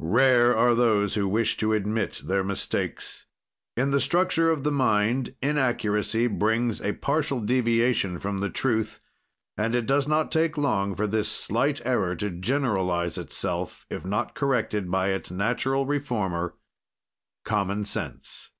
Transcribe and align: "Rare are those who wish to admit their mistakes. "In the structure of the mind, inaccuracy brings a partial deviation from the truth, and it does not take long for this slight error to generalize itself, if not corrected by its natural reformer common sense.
"Rare 0.00 0.54
are 0.54 0.74
those 0.74 1.14
who 1.14 1.26
wish 1.26 1.56
to 1.56 1.72
admit 1.72 2.20
their 2.26 2.44
mistakes. 2.44 3.24
"In 3.74 3.88
the 3.90 4.02
structure 4.02 4.50
of 4.50 4.62
the 4.62 4.70
mind, 4.70 5.34
inaccuracy 5.40 6.26
brings 6.26 6.82
a 6.82 6.92
partial 6.92 7.40
deviation 7.40 8.18
from 8.18 8.36
the 8.36 8.50
truth, 8.50 9.00
and 9.56 9.74
it 9.74 9.86
does 9.86 10.06
not 10.06 10.30
take 10.30 10.58
long 10.58 10.94
for 10.94 11.06
this 11.06 11.30
slight 11.32 11.80
error 11.86 12.14
to 12.16 12.28
generalize 12.28 13.16
itself, 13.16 13.86
if 13.88 14.04
not 14.04 14.34
corrected 14.34 14.90
by 14.90 15.08
its 15.08 15.30
natural 15.30 15.86
reformer 15.86 16.52
common 17.46 17.86
sense. 17.86 18.50